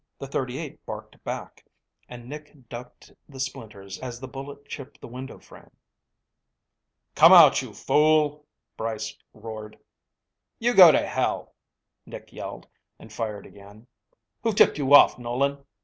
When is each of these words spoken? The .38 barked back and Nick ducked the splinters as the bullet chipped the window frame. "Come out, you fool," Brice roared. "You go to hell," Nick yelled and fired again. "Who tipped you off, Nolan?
The 0.17 0.27
.38 0.27 0.79
barked 0.83 1.23
back 1.23 1.63
and 2.09 2.27
Nick 2.27 2.67
ducked 2.69 3.11
the 3.29 3.39
splinters 3.39 3.99
as 3.99 4.19
the 4.19 4.27
bullet 4.27 4.67
chipped 4.67 4.99
the 4.99 5.07
window 5.07 5.37
frame. 5.37 5.69
"Come 7.13 7.31
out, 7.31 7.61
you 7.61 7.71
fool," 7.71 8.47
Brice 8.75 9.15
roared. 9.31 9.77
"You 10.57 10.73
go 10.73 10.91
to 10.91 11.05
hell," 11.05 11.53
Nick 12.07 12.33
yelled 12.33 12.67
and 12.97 13.13
fired 13.13 13.45
again. 13.45 13.85
"Who 14.41 14.53
tipped 14.53 14.79
you 14.79 14.91
off, 14.95 15.19
Nolan? 15.19 15.63